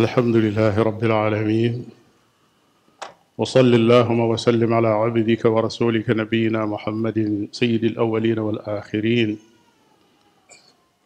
الحمد 0.00 0.36
لله 0.36 0.82
رب 0.82 1.02
العالمين 1.04 1.74
وصل 3.38 3.74
اللهم 3.74 4.20
وسلم 4.20 4.72
على 4.74 4.88
عبدك 4.88 5.44
ورسولك 5.44 6.10
نبينا 6.10 6.64
محمد 6.66 7.48
سيد 7.52 7.84
الأولين 7.84 8.38
والآخرين 8.38 9.38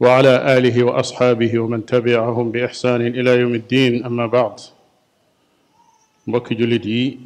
وعلى 0.01 0.57
آله 0.59 0.85
وأصحابه 0.85 1.59
ومن 1.59 1.87
تبعهم 1.87 2.51
بإحسان 2.53 3.07
إلى 3.07 3.31
يوم 3.41 3.55
الدين 3.55 4.05
أما 4.05 4.27
بعد 4.27 4.57
mbokki 6.29 6.55
جلدي 6.55 7.03
yi 7.09 7.19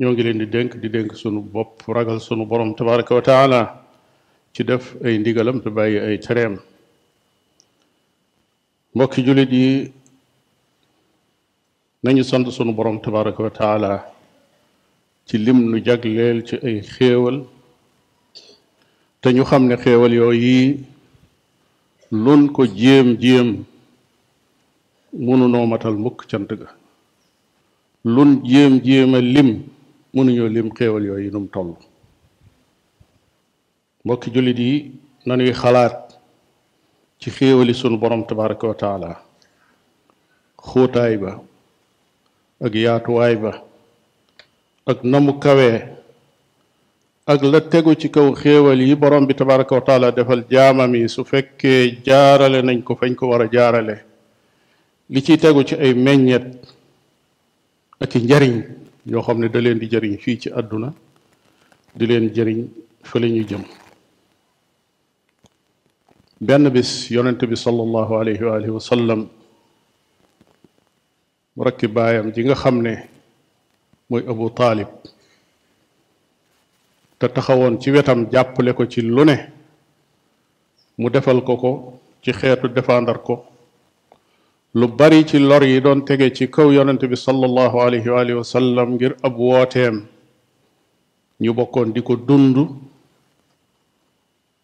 ñoo 0.00 0.12
ngi 0.12 0.22
دينك 0.44 0.46
di 0.46 0.46
dénk 0.50 0.76
di 0.82 0.88
dénk 0.88 1.14
sunu 1.16 1.40
bopp 1.40 1.86
ragal 1.88 2.18
sunu 2.20 2.44
borom 2.46 2.74
اي 2.80 3.04
wa 3.10 3.22
taala 3.22 3.60
ci 4.52 4.66
mbokki 8.96 9.20
jullit 9.26 9.52
yi 9.52 9.92
nañu 12.04 12.22
sant 12.24 12.48
sunu 12.50 12.72
borom 12.72 12.98
tabaraka 13.00 13.42
wa 13.42 14.00
ci 15.26 15.36
lim 15.38 15.68
nu 15.70 15.78
jagleel 15.84 16.42
ci 16.48 16.56
ay 16.64 16.80
xéewal 16.80 17.44
te 19.20 19.28
ñu 19.34 19.44
xam 19.50 19.62
ne 19.68 19.76
xéewal 19.76 20.12
yooyu 20.16 20.80
lun 22.10 22.48
ko 22.54 22.62
jéem-jéem 22.64 23.64
mënunoo 25.12 25.66
matal 25.66 25.96
mukk 26.04 26.24
cant 26.30 26.48
ga 26.58 26.68
lun 28.04 28.30
jéem-jéem 28.48 29.12
a 29.14 29.20
lim 29.20 29.50
mënuñoo 30.14 30.48
lim 30.48 30.70
xéewal 30.72 31.04
yooyu 31.04 31.28
nu 31.32 31.40
mu 31.40 31.48
toll 31.52 31.76
mbokki 34.04 34.30
jullit 34.34 34.58
yi 34.58 34.72
nañuy 35.26 35.52
xalaat 35.52 36.05
ci 37.20 37.30
xéewali 37.30 37.72
sunu 37.74 37.96
borom 37.98 38.24
tabaraka 38.26 38.66
wa 38.68 38.74
taala 38.84 39.10
xóotaay 40.60 41.16
ba 41.18 41.32
ak 42.64 42.72
yaatuwaay 42.74 43.34
ba 43.42 43.52
ak 44.84 44.98
namu 45.02 45.40
kawee 45.40 45.80
ak 47.26 47.40
la 47.42 47.60
tegu 47.60 47.94
ci 47.96 48.08
kaw 48.12 48.28
xéewal 48.36 48.80
yi 48.80 48.94
borom 48.94 49.24
bi 49.26 49.34
tabaraka 49.34 49.72
wa 49.74 49.80
taala 49.88 50.10
defal 50.12 50.44
jaamam 50.50 50.92
yi 50.94 51.08
su 51.08 51.24
fekkee 51.24 52.04
jaarale 52.06 52.60
nañ 52.62 52.82
ko 52.84 52.92
fañ 53.00 53.14
ko 53.14 53.28
war 53.30 53.42
a 53.44 53.48
jaarale 53.54 53.96
li 55.12 55.20
ciy 55.26 55.36
tegu 55.38 55.64
ci 55.68 55.74
ay 55.74 55.92
meññet 55.94 56.46
ak 58.04 58.12
njariñ 58.20 58.54
yoo 59.12 59.22
xam 59.24 59.38
ne 59.40 59.48
da 59.48 59.60
leen 59.64 59.78
di 59.80 59.86
jariñ 59.92 60.14
fii 60.24 60.38
ci 60.42 60.48
àdduna 60.58 60.88
di 61.96 62.04
leen 62.06 62.26
jariñ 62.36 62.60
fa 63.08 63.16
la 63.22 63.26
jëm 63.50 63.62
benn 66.40 66.68
bis 66.70 67.08
yonent 67.10 67.40
bi 67.46 67.54
sallallahu 67.56 68.12
alayhi 68.16 68.44
wa 68.44 68.56
alihi 68.56 68.70
wa 68.70 68.80
sallam 68.80 69.26
mu 71.56 71.64
rakki 71.64 71.86
ji 72.34 72.44
nga 72.44 72.54
xam 72.54 72.82
ne 72.82 72.94
mooy 74.10 74.22
abu 74.28 74.50
talib 74.50 74.88
te 77.18 77.26
taxawoon 77.28 77.80
ci 77.80 77.90
wetam 77.90 78.26
jàppale 78.30 78.74
ko 78.74 78.84
ci 78.86 79.00
lu 79.00 79.24
ne 79.24 79.36
mu 80.98 81.08
defal 81.08 81.40
ko 81.42 81.56
ko 81.56 82.00
ci 82.20 82.32
xeetu 82.32 82.68
défendar 82.68 83.22
ko 83.24 83.44
lu 84.74 84.88
bari 84.88 85.24
ci 85.26 85.38
lor 85.38 85.64
yi 85.64 85.80
doon 85.80 86.04
tege 86.04 86.34
ci 86.34 86.50
kaw 86.50 86.70
yonent 86.70 87.00
bi 87.02 87.16
sallallahu 87.16 87.76
alayhi 87.80 88.10
wa 88.10 88.20
alihi 88.20 88.36
wa 88.36 88.44
sallam 88.44 88.90
ngir 88.96 89.16
ab 89.22 89.34
wooteem 89.38 90.04
ñu 91.40 91.52
bokkoon 91.54 91.94
di 91.94 92.02
ko 92.02 92.14
dund 92.16 92.56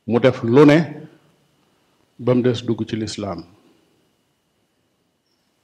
mu 0.07 0.19
def 0.21 0.43
lu 0.43 0.67
ne 0.67 1.01
bam 2.23 2.41
dess 2.43 2.59
des 2.61 2.67
dugg 2.67 2.87
ci 2.89 2.95
l'islam 2.95 3.43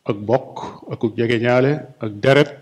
ak 0.04 0.16
bok 0.28 0.82
ak 0.90 1.00
jege 1.16 1.38
ñaale 1.38 1.72
ak 2.02 2.10
deret 2.22 2.58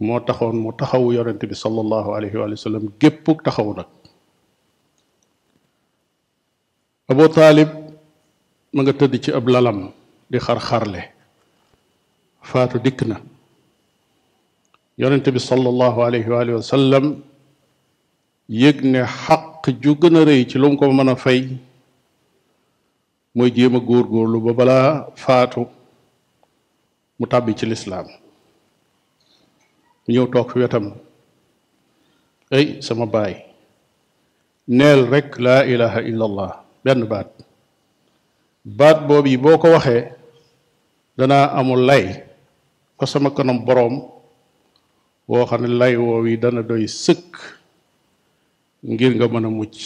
mo 0.00 0.18
taxone 0.24 0.56
mo 0.56 0.72
taxawu 0.72 1.12
yaronte 1.12 1.44
bi 1.46 1.54
sallallahu 1.54 2.10
alayhi 2.16 2.36
wa 2.36 2.56
sallam 2.56 2.88
gépp 2.98 3.28
taxaw 3.44 3.68
nak 3.76 3.88
abu 7.12 7.28
talib 7.28 7.68
ma 8.72 8.80
nga 8.82 8.92
tëdd 9.00 9.14
ci 9.24 9.30
ab 9.36 9.44
lalam 9.52 9.92
di 10.30 10.38
xar-xarle 10.46 11.00
faatu 12.40 12.78
dikna 12.80 13.16
yaronte 14.96 15.28
bi 15.34 15.40
sallallahu 15.50 15.98
alayhi 16.08 16.54
wa 16.56 16.62
sallam 16.62 17.20
yegne 18.48 19.04
haq 19.04 19.60
ju 19.82 19.92
gëna 20.00 20.24
reey 20.28 20.48
ci 20.48 20.56
lu 20.58 20.72
ko 20.78 20.88
mëna 20.92 21.16
fay 21.16 21.40
mooy 23.34 23.50
jéem 23.54 23.76
a 23.76 23.80
góorgóorlu 23.80 24.38
ba 24.44 24.52
balaa 24.52 24.90
faatu 25.16 25.60
mu 27.18 27.24
tàbbi 27.30 27.56
ci 27.58 27.64
lislaam 27.70 28.06
mu 30.02 30.08
ñëw 30.12 30.26
toog 30.32 30.48
fi 30.52 30.56
wetam 30.62 30.86
ay 32.56 32.64
sama 32.86 33.06
baay 33.14 33.34
neel 34.78 35.00
rek 35.12 35.28
laa 35.44 35.62
ilaha 35.72 35.98
illa 36.10 36.26
benn 36.84 37.02
baat 37.12 37.28
baat 38.78 38.98
boobu 39.08 39.28
yi 39.32 39.38
boo 39.44 39.56
ko 39.62 39.68
waxee 39.76 40.02
danaa 41.18 41.46
amul 41.58 41.82
lay 41.90 42.04
fa 42.98 43.04
sama 43.12 43.30
kanam 43.36 43.58
boroom 43.66 43.94
woo 45.30 45.44
xam 45.48 45.60
ne 45.64 45.68
lay 45.80 45.94
woow 46.02 46.22
yi 46.28 46.36
dana 46.42 46.60
doy 46.68 46.84
sëkk 47.04 47.32
ngir 48.90 49.12
nga 49.16 49.26
mën 49.32 49.46
a 49.46 49.50
mucc 49.58 49.76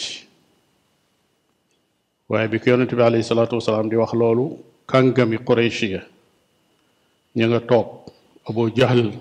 waaye 2.29 2.47
bi 2.51 2.59
ko 2.59 2.65
yonente 2.69 2.93
bi 2.95 3.03
alayhi 3.07 3.23
salaatu 3.29 3.55
wasalaam 3.59 3.87
di 3.89 3.95
wax 4.01 4.11
loolu 4.19 4.45
kàngami 4.89 5.37
Quraysh 5.47 5.81
ya 5.95 6.01
ña 7.35 7.45
nga 7.49 7.59
toog 7.69 7.87
Abu 8.47 8.61
Jahl 8.77 9.11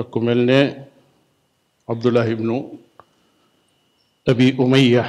ak 0.00 0.06
ku 0.12 0.18
mel 0.24 0.40
ne 0.48 0.60
Abdullah 1.90 2.24
ibnu 2.34 2.56
Abi 4.30 4.46
Umayya 4.62 5.04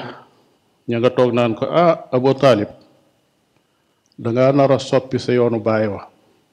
ña 0.90 0.96
nga 1.00 1.12
toog 1.16 1.32
naan 1.36 1.54
ko 1.60 1.64
ah 1.84 1.96
Abu 2.16 2.32
Talib 2.42 2.72
dangaa 4.22 4.52
nar 4.56 4.72
soppi 4.90 5.16
sa 5.20 5.32
yoonu 5.38 5.60
baay 5.66 5.88
wa 5.88 6.02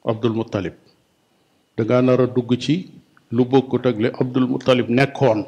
Abdul 0.09 0.33
Muttalib 0.39 0.75
danga 1.75 1.99
nara 2.01 2.25
dugg 2.31 2.51
ci 2.63 2.75
lu 3.35 3.43
bokkut 3.51 3.83
ak 3.89 3.97
li 4.03 4.07
Abdul 4.21 4.47
Muttalib 4.55 4.87
nekkoon 4.87 5.39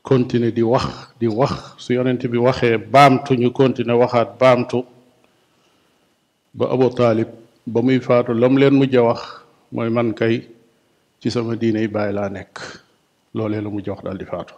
continuer 0.00 0.52
di 0.52 0.64
wax 0.64 1.16
di 1.20 1.28
wax 1.28 1.76
su 1.80 1.92
yonent 1.96 2.24
bi 2.28 2.40
waxe 2.40 2.80
bamtu 2.80 3.36
ñu 3.36 3.52
continuer 3.52 4.00
waxat 4.04 4.36
bamtu 4.40 4.80
ba 6.56 6.72
abu 6.72 6.88
talib 6.92 7.28
ba 7.68 7.78
muy 7.84 8.00
faatu 8.00 8.32
lam 8.32 8.56
leen 8.56 8.76
mu 8.80 8.88
a 8.88 9.02
wax 9.12 9.20
mooy 9.72 9.92
man 9.92 10.16
kay 10.16 10.40
ci 11.20 11.28
sama 11.28 11.54
diine 11.54 11.84
bàyyi 11.88 12.14
laa 12.16 12.32
nekk 12.32 12.56
loolee 13.36 13.60
la 13.60 13.68
mu 13.68 13.80
jox 13.84 14.00
dal 14.00 14.16
di 14.16 14.24
faatu 14.24 14.54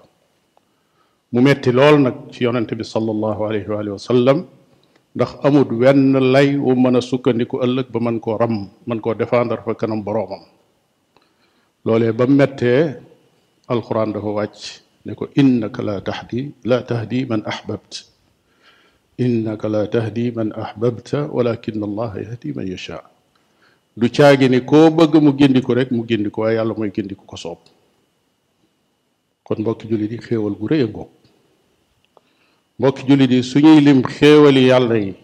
mu 1.35 1.39
metti 1.43 1.73
lool 1.75 1.99
nag 1.99 2.17
ci 2.31 2.45
yonent 2.47 2.71
bi 2.71 2.85
sallallahu 2.87 3.41
alayhi 3.43 3.67
wa 3.69 3.99
sallam 3.99 4.47
ndax 5.15 5.43
amut 5.43 5.69
wenn 5.75 6.15
lay 6.31 6.55
wu 6.57 6.73
mën 6.79 6.97
a 7.03 7.03
sukkandiku 7.03 7.59
ëllëg 7.67 7.91
ba 7.91 7.99
man 7.99 8.21
koo 8.23 8.39
ram 8.39 8.71
man 8.87 8.99
koo 9.03 9.15
défendre 9.19 9.59
fa 9.59 9.75
kanam 9.75 10.05
boroomam 10.07 10.43
loolee 11.85 12.13
ba 12.15 12.27
mettee 12.31 12.95
alquran 13.67 14.13
dafa 14.15 14.31
wàcc 14.31 14.82
نكو 15.11 15.25
انك 15.41 15.77
لا 15.89 15.97
تهدي 16.09 16.43
لا 16.71 16.79
تهدي 16.91 17.21
من 17.31 17.41
احببت 17.53 17.93
انك 19.25 19.63
لا 19.75 19.83
تهدي 19.95 20.27
من 20.39 20.49
احببت 20.63 21.09
ولكن 21.37 21.79
الله 21.89 22.11
يهدي 22.25 22.51
من 22.59 22.67
يشاء 22.75 23.05
لو 23.97 24.07
تياغي 24.17 24.49
ني 24.53 24.61
كو 24.71 24.81
بغ 24.99 25.13
مو 25.25 25.33
گينديكو 25.41 25.71
ريك 25.79 25.91
مو 25.97 26.03
گينديكو 26.11 26.41
يالا 26.57 26.75
موي 26.79 26.91
گينديكو 26.97 27.25
كو 27.31 27.37
سوب 27.45 27.59
كون 29.45 29.59
بوك 29.67 29.87
جولي 29.87 30.07
دي 30.07 30.19
خيوول 30.27 30.55
بو 30.63 30.67
ري 30.67 30.85
بوك 32.79 32.97
جولي 33.09 33.27
دي 33.27 33.43
سوني 33.43 33.81
ليم 33.81 34.03
خيوول 34.03 34.57
يالا 34.57 34.97
ني 34.99 35.15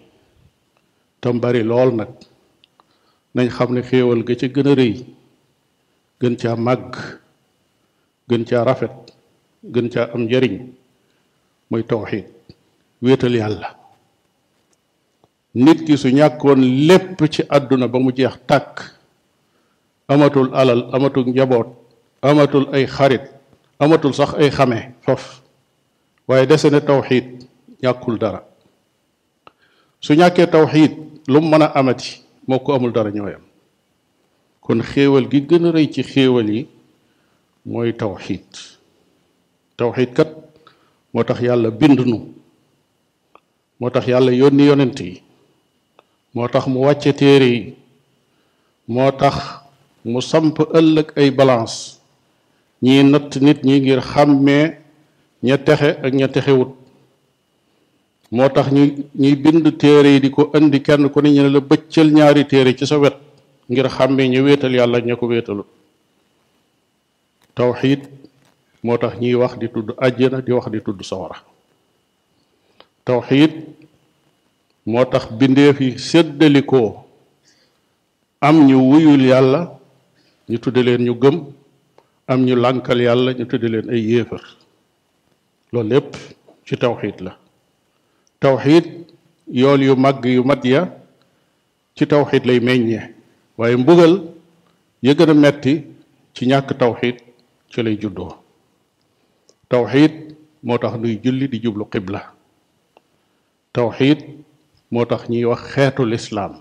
تام 1.23 1.41
باري 1.41 1.63
لول 1.63 1.89
نك 1.97 2.15
نان 3.35 3.51
خامني 3.57 3.83
خيوول 3.83 4.21
گيتا 4.29 4.47
گنا 4.57 4.73
ري 4.81 4.91
گن 6.23 6.37
تيا 6.37 6.55
ماگ 6.67 6.91
گن 8.31 8.45
تيا 8.45 8.63
رافت 8.63 9.08
gën 9.65 9.89
ca 9.91 10.11
am 10.15 10.23
njariñ 10.27 10.71
muy 11.71 11.83
tawxiid 11.85 12.25
wéetal 13.03 13.35
yàlla 13.35 13.75
nit 15.55 15.85
ki 15.87 15.97
su 15.97 16.09
ñàkkoon 16.09 16.61
lépp 16.89 17.19
ci 17.33 17.43
àdduna 17.49 17.89
ba 17.89 17.99
mu 17.99 18.13
jeex 18.15 18.37
tàkk 18.47 18.79
amatul 20.13 20.49
alal 20.55 20.83
amatul 20.95 21.25
njaboot 21.27 21.69
amatul 22.23 22.65
ay 22.73 22.87
xarit 22.87 23.25
amatul 23.83 24.15
sax 24.15 24.31
ay 24.35 24.51
xame 24.51 24.95
fof 25.05 25.43
waaye 26.29 26.47
dese 26.47 26.71
ne 26.71 26.79
tawxiid 26.81 27.43
ñàkkul 27.83 28.19
dara 28.19 28.43
su 30.01 30.13
ñàkkee 30.15 30.47
tawxiid 30.47 30.93
lu 31.27 31.41
mu 31.41 31.49
mën 31.51 31.63
a 31.63 31.67
amati 31.75 32.23
moo 32.47 32.59
ko 32.61 32.75
amul 32.75 32.93
dara 32.93 33.11
ñooyam 33.11 33.43
kon 34.61 34.83
xéewal 34.83 35.25
gi 35.31 35.41
gën 35.49 35.67
a 35.67 35.71
rëy 35.75 35.91
ci 35.93 36.03
xéewal 36.03 36.49
yi 36.55 36.69
mooy 37.65 37.93
tawxiid 37.97 38.78
tawxiid 39.79 40.11
kat 40.19 40.31
moo 41.15 41.23
tax 41.29 41.39
yàlla 41.47 41.71
bind 41.81 42.01
nu 42.11 42.17
moo 43.79 43.91
tax 43.95 44.05
yàlla 44.13 44.33
yónni 44.41 44.65
yonent 44.69 44.99
yi 45.01 45.11
moo 46.35 46.49
tax 46.53 46.65
mu 46.73 46.79
wàcce 46.87 47.11
téere 47.21 47.49
yi 47.55 47.61
moo 48.95 49.11
tax 49.21 49.37
mu 50.11 50.21
samp 50.31 50.55
ëllëg 50.79 51.09
ay 51.21 51.31
balance 51.39 51.79
ñi 52.85 52.95
natt 53.13 53.31
nit 53.45 53.61
ñi 53.67 53.75
ngir 53.81 54.01
xàmmee 54.13 54.65
ña 55.47 55.57
texe 55.67 55.91
ak 56.07 56.13
ña 56.19 56.29
texewut 56.35 56.73
moo 58.37 58.49
tax 58.57 58.67
ñu 58.75 58.83
ñuy 59.21 59.35
bind 59.43 59.67
téere 59.83 60.09
yi 60.15 60.21
di 60.25 60.29
ko 60.37 60.43
indi 60.59 60.79
kenn 60.87 61.09
ko 61.13 61.19
ne 61.23 61.31
ñu 61.35 61.43
ne 61.43 61.51
la 61.55 61.61
bëccël 61.71 62.09
ñaari 62.17 62.45
téere 62.51 62.75
ci 62.79 62.85
sa 62.87 62.99
wet 62.99 63.17
ngir 63.71 63.87
xàmmee 63.97 64.29
ñu 64.33 64.41
wéetal 64.47 64.75
yàlla 64.79 64.99
ña 65.07 65.15
ko 65.21 65.27
wéetalut 65.27 65.69
tawxiid 67.55 68.03
moo 68.85 68.97
tax 69.03 69.13
ñiy 69.21 69.35
wax 69.41 69.53
di 69.61 69.67
tudd 69.75 69.89
àjjana 70.07 70.39
di 70.47 70.53
wax 70.57 70.67
di 70.73 70.81
tudd 70.87 71.01
sawara 71.11 71.39
tawxiid 73.07 73.53
moo 74.93 75.05
tax 75.13 75.25
bindeef 75.39 75.77
yi 75.81 75.91
séddalikoo 76.09 76.89
am 78.47 78.57
ñu 78.69 78.77
wuyul 78.89 79.23
yàlla 79.31 79.61
ñu 80.51 80.59
tudd 80.63 80.79
leen 80.87 81.03
ñu 81.07 81.15
gëm 81.23 81.37
am 82.31 82.41
ñu 82.47 82.55
lànkal 82.63 83.01
yàlla 83.07 83.31
ñu 83.39 83.45
tudd 83.51 83.65
leen 83.73 83.89
ay 83.91 84.01
yéefar 84.11 84.43
loolu 85.73 85.89
lépp 85.91 86.11
ci 86.67 86.77
tawxiid 86.77 87.19
la 87.21 87.37
tawxiit 88.41 88.87
yool 89.61 89.83
yu 89.83 89.95
màgg 89.97 90.25
yu 90.25 90.45
mat 90.45 90.63
ya 90.65 90.83
ci 91.97 92.07
tawxiid 92.07 92.45
lay 92.47 92.61
meññee 92.61 93.11
waaye 93.59 93.77
mbugal 93.77 94.15
ya 95.03 95.13
gën 95.15 95.31
a 95.31 95.35
metti 95.35 95.83
ci 96.35 96.47
ñàkk 96.47 96.79
tawxiit 96.79 97.19
ci 97.73 97.83
lay 97.83 97.97
juddoo 98.01 98.35
tawxiid 99.69 100.13
moo 100.65 100.79
tax 100.81 100.97
nuy 100.99 101.21
julli 101.23 101.47
di 101.49 101.59
jublu 101.61 101.85
qibla 101.93 102.21
tawxiid 103.73 104.19
moo 104.93 105.05
tax 105.11 105.23
ñuy 105.31 105.45
wax 105.51 105.61
xeetu 105.73 106.03
lislaam 106.07 106.53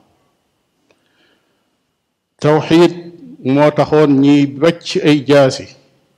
tawxiid 2.42 2.92
moo 3.54 3.71
taxoon 3.77 4.12
ñiy 4.24 4.44
bacc 4.62 4.86
ay 5.07 5.18
jaasi 5.27 5.65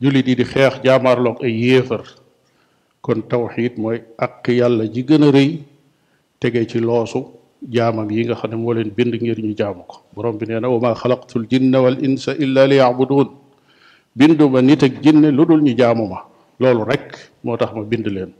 julli 0.01 0.21
di 0.23 0.33
di 0.35 0.45
xeex 0.51 0.73
jaamaarloog 0.85 1.37
ay 1.45 1.53
yéefar 1.63 2.03
kon 3.05 3.19
tawxiid 3.29 3.73
mooy 3.81 3.99
ak 4.25 4.47
yàlla 4.59 4.85
ji 4.93 5.01
gën 5.07 5.23
a 5.27 5.29
rëy 5.35 5.49
tege 6.39 6.65
ci 6.69 6.79
loosu 6.79 7.19
jaamam 7.75 8.09
yi 8.11 8.23
nga 8.25 8.35
xam 8.39 8.49
ne 8.51 8.55
moo 8.57 8.73
leen 8.73 8.89
bind 8.97 9.13
ngir 9.21 9.37
ñu 9.43 9.53
jaamu 9.57 9.83
ko 9.89 9.95
borom 10.15 10.37
bi 10.39 10.45
nee 10.49 10.59
na 10.59 10.67
wa 10.73 10.79
ma 10.81 10.91
xalaqtu 10.95 11.37
l 11.39 11.45
jinna 11.51 11.77
wal 11.83 11.97
insa 12.05 12.31
illa 12.43 12.65
li 12.67 12.77
yacbuduun 12.81 13.29
binduma 14.17 14.59
nit 14.61 14.83
ak 14.87 14.93
jinne 15.03 15.29
lu 15.37 15.45
dul 15.45 15.61
ñu 15.61 15.73
jaamu 15.77 16.05
ma 16.07 16.19
loolu 16.61 16.83
rek 16.91 17.05
moo 17.43 17.57
tax 17.57 17.71
ma 17.75 17.81
bind 17.91 18.05
leen 18.15 18.31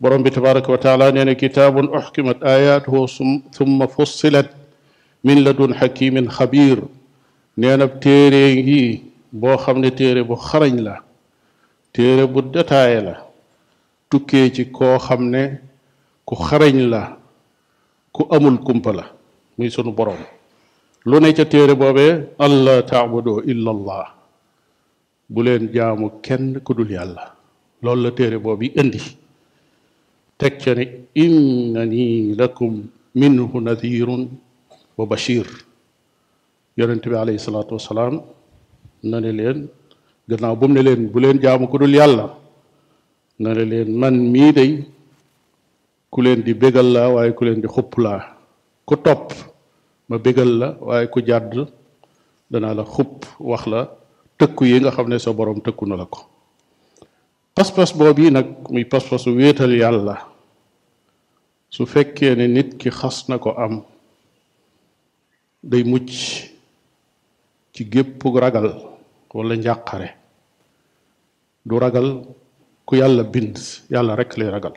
borom 0.00 0.20
bi 0.24 0.30
tabaraka 0.34 0.68
wa 0.74 0.78
taala 0.84 1.04
nee 1.12 1.24
na 1.28 1.32
kitaabun 1.36 1.88
uxkimat 1.98 2.40
ayatuhu 2.42 3.04
summa 3.56 3.86
fussilat 3.94 4.48
min 5.26 5.38
ladun 5.44 5.72
xakimin 5.80 6.26
xabir 6.36 6.78
nee 7.60 7.76
na 7.78 7.86
téere 8.04 8.42
ngi 8.60 8.82
boo 9.40 9.56
xam 9.64 9.76
ne 9.84 9.88
téere 9.98 10.20
bu 10.28 10.34
xarañ 10.48 10.76
la 10.86 10.94
téere 11.94 12.24
bu 12.32 12.40
détaillé 12.54 13.00
la 13.06 13.14
tukkee 14.10 14.48
ci 14.54 14.62
koo 14.76 14.96
xam 15.06 15.22
ne 15.32 15.42
ku 16.26 16.34
xarañ 16.46 16.76
la 16.92 17.02
ku 18.14 18.22
amul 18.36 18.56
kumpa 18.66 18.90
la 18.98 19.04
muy 19.58 19.68
sunu 19.74 19.92
borom 19.98 20.20
lu 21.08 21.16
ne 21.22 21.28
ca 21.36 21.44
téere 21.52 21.74
boobee 21.80 22.12
allah 22.46 22.76
taabudu 22.92 23.32
illa 23.52 23.70
allah 23.76 24.06
bu 25.32 25.40
leen 25.44 25.64
jaamu 25.74 26.06
kenn 26.24 26.46
ku 26.64 26.72
dul 26.78 26.90
yàlla 26.96 27.24
لولا 27.84 28.02
لا 28.02 28.10
تيري 28.18 28.36
بوبي 28.46 28.68
اندي 28.82 29.02
تكني 30.38 30.84
انني 31.24 32.08
لكم 32.42 32.72
منه 33.22 33.50
نذير 33.68 34.08
وبشير 34.98 35.46
يونت 36.78 37.04
بي 37.10 37.16
عليه 37.22 37.36
الصلاه 37.42 37.68
والسلام 37.76 38.14
نني 39.10 39.32
لين 39.38 39.58
غناو 40.30 40.54
بوم 40.60 40.72
نلين 40.78 41.00
بولين 41.14 41.36
جامو 41.44 41.66
كودول 41.72 41.94
يالا 42.00 42.26
نني 43.44 43.64
لين 43.72 43.88
من 44.02 44.14
مي 44.34 44.46
دي 44.56 44.68
كولين 46.14 46.38
دي 46.46 46.52
بيغال 46.62 46.88
لا 46.94 47.02
واي 47.14 47.32
كولين 47.38 47.60
دي 47.60 47.68
خوب 47.74 47.94
لا 48.04 48.14
كو 48.88 48.94
توب 49.04 49.22
ما 50.08 50.16
بيغال 50.24 50.50
لا 50.60 50.68
واي 50.86 51.06
كو 51.12 51.20
جاد 51.26 51.50
دانا 52.50 52.74
لا 52.78 52.84
خوب 52.94 53.16
واخ 53.50 53.62
لا 53.70 53.80
تكو 54.38 54.64
ييغا 54.70 54.90
خا 54.94 55.02
خني 55.04 55.18
سو 55.26 55.32
بروم 55.38 55.58
تكو 55.66 55.86
نلاكو 55.90 56.22
pas-pas 57.54 57.92
boobu 57.92 58.22
yi 58.28 58.30
nag 58.32 58.48
muy 58.72 58.84
pas-pasu 58.88 59.30
wéetal 59.36 59.72
yàlla 59.76 60.16
su 61.72 61.84
fekkee 61.86 62.34
ne 62.36 62.46
nit 62.48 62.70
ki 62.80 62.88
xas 62.90 63.28
na 63.28 63.36
ko 63.38 63.50
am 63.56 63.84
day 65.62 65.84
mucc 65.84 66.08
ci 67.74 67.82
gépp 67.92 68.22
ragal 68.40 68.68
wala 69.34 69.54
njàqare 69.56 70.08
du 71.64 71.78
ragal 71.78 72.08
ku 72.86 72.96
yàlla 72.96 73.22
bind 73.22 73.56
yàlla 73.92 74.14
rekk 74.16 74.32
lay 74.38 74.48
ragal 74.50 74.74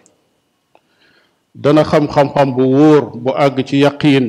dana 1.55 1.83
xam 1.83 2.05
xam-xam 2.07 2.49
bu 2.55 2.63
wóor 2.77 3.03
bu 3.23 3.31
àgg 3.45 3.57
ci 3.67 3.75
yaqiin 3.85 4.27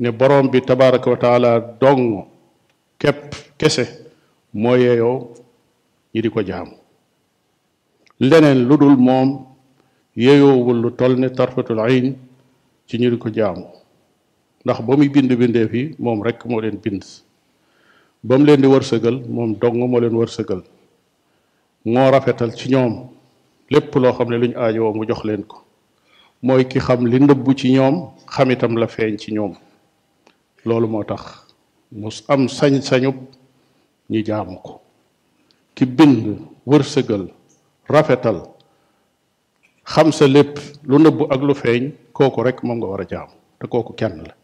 ne 0.00 0.08
borom 0.10 0.46
bi 0.52 0.60
tabaraka 0.68 1.10
wa 1.10 1.16
taala 1.24 1.52
dong 1.82 2.04
képp 2.98 3.32
kese 3.58 3.84
moo 4.52 4.76
yeeyoo 4.76 5.18
ñi 6.12 6.18
di 6.22 6.28
ko 6.30 6.40
jaamu 6.48 6.74
leneen 8.30 8.66
lu 8.68 8.76
dul 8.78 8.96
moom 8.96 9.28
yeyoowul 10.24 10.78
lu 10.84 10.90
toll 10.98 11.14
ni 11.20 11.28
tarfatul 11.38 11.80
ayn 11.86 12.16
ci 12.88 12.98
ñu 12.98 13.10
di 13.10 13.16
ko 13.18 13.28
jaamu 13.34 13.66
ndax 14.64 14.78
ba 14.86 14.96
muy 14.96 15.08
bind 15.08 15.30
bindeef 15.40 15.72
yi 15.74 15.94
moom 15.98 16.22
rekk 16.24 16.40
moo 16.48 16.60
leen 16.60 16.78
bind 16.82 17.02
ba 18.22 18.38
mu 18.38 18.44
leen 18.46 18.60
di 18.62 18.66
wërsëgal 18.66 19.16
moom 19.34 19.50
dong 19.60 19.76
moo 19.90 20.00
leen 20.00 20.16
wërsëgal 20.22 20.62
moo 21.92 22.10
rafetal 22.12 22.52
ci 22.56 22.68
ñoom 22.72 22.94
lépp 23.72 23.94
loo 23.94 24.12
xam 24.16 24.28
ne 24.30 24.36
lu 24.38 24.46
ñu 24.48 24.92
mu 24.94 25.06
jox 25.08 25.22
leen 25.24 25.42
ko 25.44 25.56
mooy 26.42 26.64
ki 26.70 26.78
xam 26.80 27.06
li 27.06 27.18
nëbbu 27.20 27.52
ci 27.58 27.72
ñoom 27.74 27.94
xam 28.26 28.50
itam 28.50 28.76
la 28.78 28.86
feeñ 28.86 29.18
ci 29.18 29.32
ñoom 29.32 29.52
loolu 30.64 30.88
moo 30.88 31.04
tax 31.04 31.22
mu 31.92 32.08
am 32.28 32.48
sañ-sañub 32.48 33.16
ñu 34.10 34.22
jaamu 34.24 34.56
ko 34.64 34.80
ki 35.74 35.84
bind 35.86 36.38
wërsëgal 36.66 37.26
rafetal 37.88 38.42
xam 39.84 40.08
sa 40.12 40.26
lépp 40.26 40.56
lu 40.84 40.96
nëbbu 40.98 41.24
ak 41.32 41.40
lu 41.42 41.54
feeñ 41.54 41.82
kooku 42.12 42.42
rek 42.42 42.58
moom 42.64 42.78
nga 42.78 42.86
war 42.86 43.00
a 43.00 43.06
jaam 43.10 43.28
te 43.60 43.66
kooku 43.66 43.92
kenn 43.98 44.16
la 44.26 44.34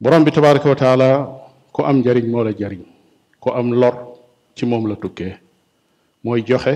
borom 0.00 0.24
bi 0.24 0.30
tabaraka 0.32 0.68
wa 0.68 0.74
taala 0.76 1.08
ku 1.72 1.82
am 1.82 1.96
njariñ 1.98 2.26
moo 2.30 2.44
la 2.44 2.52
jariñ 2.58 2.82
ku 3.40 3.48
am 3.50 3.70
lor 3.80 3.94
ci 4.56 4.66
moom 4.66 4.86
la 4.88 4.96
tukkee 4.96 5.34
mooy 6.24 6.40
joxe 6.48 6.74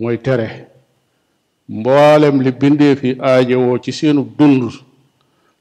mooy 0.00 0.18
tere 0.18 0.48
mboolem 1.68 2.36
li 2.44 2.50
bindee 2.52 2.94
fi 3.00 3.08
aajowoo 3.20 3.78
ci 3.78 3.92
seenu 3.92 4.22
dund 4.38 4.62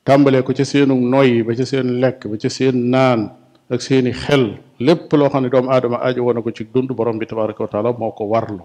tàmbalee 0.05 0.41
ko 0.43 0.51
ca 0.57 0.65
seenu 0.65 0.95
noyyi 1.11 1.43
ba 1.45 1.51
ca 1.59 1.65
seen 1.71 1.87
lekk 2.01 2.19
ba 2.29 2.35
ca 2.41 2.49
seen 2.57 2.75
naan 2.93 3.21
ak 3.73 3.79
seeni 3.87 4.11
xel 4.23 4.45
lépp 4.79 5.11
loo 5.13 5.29
xam 5.29 5.43
ne 5.43 5.49
doomu 5.51 5.69
aadama 5.69 5.97
ajo 5.99 6.23
woon 6.23 6.41
ko 6.41 6.49
ci 6.55 6.63
dund 6.63 6.87
borom 6.95 7.19
bi 7.19 7.25
tabaraka 7.27 7.59
wa 7.63 7.91
moo 7.93 8.11
ko 8.11 8.23
warlu 8.25 8.63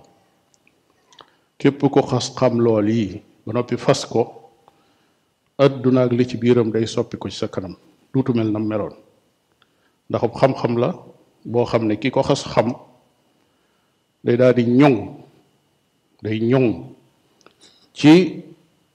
képp 1.58 1.82
ko 1.90 2.00
xas 2.06 2.30
xam 2.34 2.60
lool 2.62 2.88
yi 2.88 3.22
ba 3.46 3.52
noppi 3.52 3.76
fas 3.76 4.04
ko 4.06 4.50
adduna 5.58 6.02
ak 6.06 6.12
li 6.12 6.24
ci 6.26 6.36
biiram 6.38 6.70
day 6.70 6.86
soppi 6.86 7.18
ko 7.18 7.28
ci 7.28 7.36
sa 7.36 7.48
kanam 7.48 7.74
duutu 8.14 8.32
mel 8.32 8.50
na 8.52 8.58
meloon 8.58 8.94
ndax 10.08 10.22
xam-xam 10.38 10.76
la 10.78 10.94
boo 11.44 11.66
xam 11.66 11.84
ne 11.90 11.96
ki 11.98 12.10
ko 12.10 12.22
xas 12.22 12.44
xam 12.46 12.72
day 14.24 14.36
daal 14.36 14.54
di 14.54 14.62
ñoŋ 14.70 14.96
day 16.22 16.38
ñoŋ 16.40 16.66
ci 17.92 18.42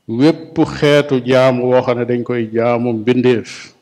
wépp 0.08 0.56
xeetu 0.58 1.20
jaamu 1.22 1.68
woo 1.70 1.82
xam 1.84 2.00
ne 2.00 2.06
dañ 2.08 2.24
koy 2.24 2.48
jaamu 2.54 2.94
mbindeef 2.96 3.76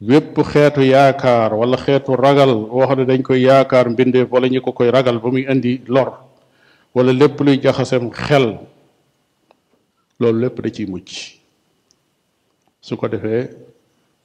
wépp 0.00 0.34
xeetu 0.42 0.82
yaakaar 0.82 1.54
walla 1.54 1.76
xeetu 1.78 2.16
ragal 2.18 2.50
woo 2.70 2.86
xam 2.88 2.98
ne 2.98 3.04
dañ 3.06 3.22
koy 3.22 3.42
yaakaar 3.46 3.86
mbindeef 3.90 4.28
wala 4.30 4.46
ñu 4.50 4.60
ko 4.62 4.72
koy 4.72 4.90
ragal 4.90 5.18
ba 5.22 5.28
muy 5.30 5.46
indi 5.48 5.80
lor 5.86 6.12
wala 6.94 7.12
lépp 7.12 7.38
luy 7.40 7.58
jaxasem 7.62 8.10
xel 8.10 8.58
loolu 10.18 10.38
lépp 10.46 10.56
da 10.62 10.68
ciy 10.74 10.86
mujj 10.86 11.38
su 12.82 12.92
ko 12.98 13.06
defee 13.08 13.48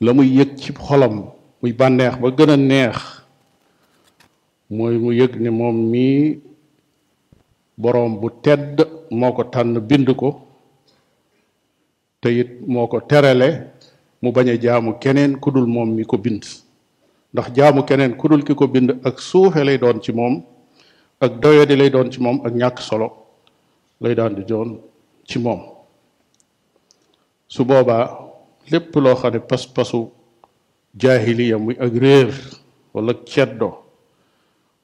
la 0.02 0.10
muy 0.14 0.28
yëg 0.38 0.58
ci 0.58 0.72
xolam 0.74 1.28
muy 1.62 1.72
bànneex 1.74 2.16
ba 2.22 2.28
gën 2.32 2.50
a 2.52 2.58
neex 2.58 2.98
mooy 4.70 4.96
mu 4.98 5.10
yëg 5.14 5.34
ni 5.40 5.50
moom 5.50 5.76
mii 5.92 6.40
boroom 7.78 8.18
bu 8.22 8.28
tedd 8.44 8.76
moo 9.12 9.34
ko 9.38 9.44
tànn 9.54 9.78
bind 9.80 10.10
ko 10.18 10.30
te 12.22 12.58
moo 12.68 12.88
ko 12.90 13.00
terale 13.10 13.79
mu 14.22 14.32
bañ 14.32 14.48
a 14.50 14.56
jaamu 14.62 15.00
keneen 15.02 15.40
ku 15.40 15.52
dul 15.52 15.66
moom 15.66 15.90
mi 15.96 16.04
ko 16.06 16.18
bind 16.18 16.44
ndax 17.34 17.48
jaamu 17.56 17.84
keneen 17.84 18.16
ku 18.18 18.28
ki 18.46 18.54
ko 18.54 18.68
bind 18.68 18.90
ak 19.04 19.20
suufe 19.20 19.64
lay 19.64 19.78
doon 19.78 20.02
ci 20.02 20.12
moom 20.12 20.44
ak 21.20 21.40
doyadi 21.42 21.76
lay 21.76 21.90
doon 21.90 22.12
ci 22.12 22.20
moom 22.20 22.42
ak 22.46 22.54
ñàkk 22.54 22.78
solo 22.80 23.08
lay 24.02 24.16
daan 24.16 24.36
di 24.36 24.44
doon 24.44 24.80
ci 25.28 25.40
moom 25.40 25.62
su 27.48 27.64
boobaa 27.64 28.32
lépp 28.72 28.96
loo 28.96 29.16
xam 29.16 29.34
ne 29.34 29.40
pas-pasu 29.40 30.10
jaahiliya 30.98 31.58
muy 31.58 31.76
ak 31.80 31.94
réer 31.96 32.34
wala 32.94 33.14
ceddo 33.26 33.84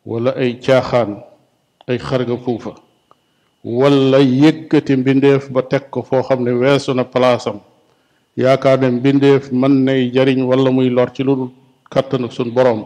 wala 0.06 0.32
ay 0.32 0.60
caaxaan 0.60 1.22
ay 1.88 1.98
xarga 1.98 2.34
walla 2.34 2.60
wala 3.65 4.20
yëkkati 4.22 4.96
mbindeef 4.96 5.50
ba 5.51 5.62
teg 5.62 5.89
ko 5.89 6.01
foo 6.04 6.22
xam 6.24 6.44
ne 6.44 6.51
weesu 6.51 6.94
na 6.94 7.04
palaasam 7.04 7.60
yaakaar 8.44 8.77
ne 8.84 8.88
mbindeef 8.98 9.51
mën 9.51 9.74
nay 9.88 10.01
jariñ 10.15 10.39
wala 10.50 10.70
muy 10.75 10.89
lor 10.96 11.10
ci 11.15 11.24
lu 11.24 11.34
kàttanu 11.94 12.27
suñ 12.36 12.50
boroom 12.56 12.82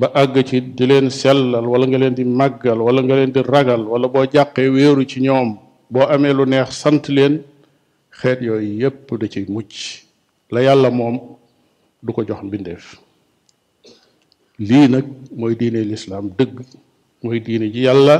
ba 0.00 0.06
àgg 0.22 0.34
ci 0.48 0.56
di 0.76 0.84
leen 0.90 1.06
sellal 1.20 1.66
wala 1.72 1.84
nga 1.88 1.98
leen 2.02 2.14
di 2.18 2.24
màggal 2.24 2.78
wala 2.86 3.00
nga 3.04 3.14
leen 3.18 3.32
di 3.36 3.40
ragal 3.52 3.82
wala 3.92 4.06
boo 4.12 4.24
jàqee 4.34 4.68
wéeru 4.74 5.02
ci 5.10 5.18
ñoom 5.24 5.48
boo 5.92 6.04
amee 6.14 6.32
lu 6.38 6.44
neex 6.52 6.70
sant 6.82 7.04
leen 7.16 7.34
xeet 8.18 8.38
yooyu 8.46 8.72
yépp 8.82 9.06
da 9.20 9.26
ci 9.32 9.40
mucc 9.54 9.72
la 10.52 10.58
yàlla 10.66 10.88
moom 10.98 11.16
du 12.02 12.10
ko 12.14 12.24
jox 12.28 12.40
mbindeef 12.44 12.84
lii 14.68 14.86
nag 14.92 15.04
mooy 15.38 15.54
diine 15.60 15.80
lislaam 15.90 16.26
dëgg 16.38 16.54
mooy 17.22 17.38
diine 17.46 17.66
ji 17.74 17.80
yàlla 17.86 18.16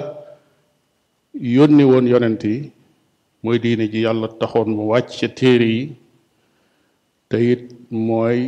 yónni 1.57 1.83
woon 1.91 2.07
yonent 2.13 2.43
yi 2.53 2.57
moy 3.45 3.57
diine 3.65 3.85
ji 3.93 3.99
yàlla 4.09 4.29
taxone 4.41 4.73
mu 4.77 4.85
wàcc 4.93 5.13
ca 5.21 5.29
téere 5.39 5.69
yi 5.77 5.83
te 7.29 7.37
it 7.53 7.63
mooy 8.07 8.39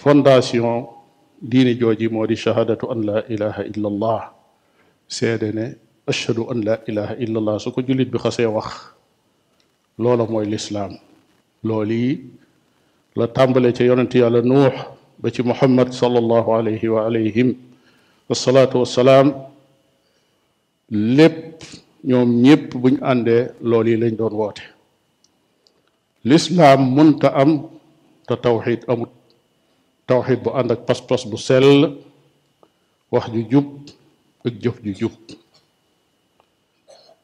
fondation 0.00 0.78
diine 1.50 1.72
joji 1.80 2.06
modi 2.14 2.36
shahadatu 2.42 2.84
an 2.92 3.00
la 3.08 3.16
ilaha 3.34 3.62
illa 3.70 3.88
allah 3.92 4.20
sédene 5.16 5.64
ashhadu 6.10 6.42
an 6.52 6.58
la 6.68 6.74
ilaha 6.90 7.14
illa 7.24 7.36
allah 7.42 7.56
suko 7.64 7.78
julit 7.86 8.08
bi 8.14 8.18
xasse 8.24 8.42
wax 8.56 8.70
lolo 10.02 10.24
moy 10.32 10.46
l'islam 10.50 10.92
loli 11.68 12.04
la 13.18 13.26
tàmbale 13.36 13.70
ci 13.76 13.82
yonent 13.90 14.14
yàlla 14.22 14.40
nuh 14.50 14.74
ba 15.20 15.26
ci 15.34 15.42
muhammad 15.50 15.88
sallallahu 16.00 16.50
alayhi 16.60 16.86
wa 16.94 17.00
alayhim 17.10 17.48
wasalaatu 18.30 18.76
wasalaam 18.86 19.26
lépp 20.94 21.58
ñoom 22.04 22.42
ñëpp 22.42 22.74
buñ 22.74 22.94
àndee 23.10 23.48
lool 23.60 23.86
yi 23.88 23.96
lañ 23.96 24.14
doon 24.16 24.34
woote 24.40 24.62
lislaam 26.24 26.80
mënta 26.94 27.28
am 27.42 27.50
te 28.26 28.34
tawxiit 28.42 28.82
amut 28.88 29.10
tawxid 30.06 30.40
bu 30.44 30.50
ànd 30.58 30.70
ak 30.72 30.80
pas-pas 30.86 31.22
bu 31.30 31.36
sell 31.36 31.70
wax 33.10 33.26
ju 33.32 33.40
jub 33.50 33.66
ak 34.46 34.54
jëf 34.62 34.78
ju 34.84 34.92
jub 35.00 35.12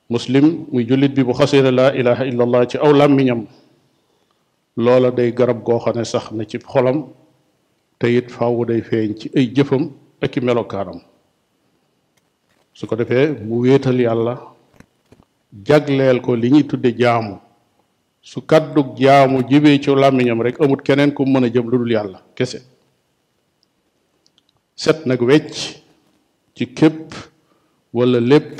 muslim 0.08 0.66
muy 0.72 0.84
jullit 0.88 1.14
bi 1.16 1.22
bu 1.24 1.32
xasee 1.38 1.62
ne 1.62 1.70
laa 1.70 1.92
ilaha 2.00 2.24
illallah 2.30 2.60
ci 2.70 2.76
aw 2.78 2.92
làmmiñam 2.92 3.46
loola 4.76 5.10
day 5.10 5.30
garab 5.38 5.62
goo 5.66 5.78
xam 5.78 5.94
ne 5.96 6.04
sax 6.04 6.32
na 6.32 6.42
ci 6.50 6.58
xolam 6.58 6.98
te 7.98 8.06
it 8.18 8.28
faaw 8.30 8.64
day 8.68 8.82
feeñ 8.88 9.10
ci 9.20 9.26
ay 9.38 9.46
jëfam 9.54 9.84
ak 10.24 10.36
i 10.36 10.40
melokaanam 10.40 10.98
su 12.76 12.82
ko 12.88 12.94
defee 12.96 13.26
mu 13.46 13.54
wéetal 13.62 14.00
yàlla 14.06 14.53
jagleel 15.62 16.18
ko 16.20 16.34
li 16.34 16.50
ñuy 16.50 16.64
tudde 16.66 16.90
jaamu 16.98 17.38
su 18.20 18.42
kaddu 18.42 18.82
jaamu 18.98 19.44
jibee 19.48 19.78
ci 19.78 19.90
làmmiñam 19.94 20.42
rek 20.42 20.60
amut 20.60 20.82
keneen 20.82 21.14
ku 21.14 21.22
mën 21.24 21.44
a 21.44 21.48
jëm 21.50 21.66
lu 21.70 21.78
dul 21.78 21.92
yàlla 21.92 22.18
kese 22.34 22.58
set 24.74 25.06
nag 25.06 25.20
wecc 25.22 25.54
ci 26.56 26.64
képp 26.74 27.12
wala 27.92 28.18
lépp 28.20 28.58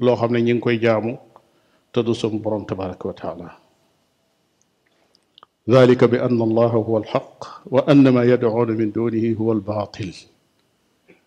loo 0.00 0.16
xam 0.16 0.32
ne 0.32 0.40
ñi 0.42 0.52
ngi 0.54 0.60
koy 0.60 0.76
jaamu 0.82 1.16
te 1.92 2.02
du 2.02 2.12
sum 2.14 2.38
borom 2.42 2.64
tabaraka 2.66 3.08
wa 3.08 3.14
taala 3.22 3.48
ذلك 5.66 6.04
بأن 6.04 6.38
الله 6.42 6.72
هو 6.78 6.98
الحق 6.98 7.38
وأن 7.70 8.06
ما 8.14 8.22
يدعون 8.22 8.70
من 8.78 8.92
دونه 8.94 9.34
هو 9.34 9.52
الباطل 9.58 10.14